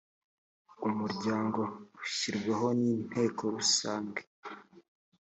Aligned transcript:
umuryango 0.87 1.61
ushyirwaho 2.03 2.67
n 2.79 2.81
‘inteko 2.95 3.41
rusange. 3.55 4.21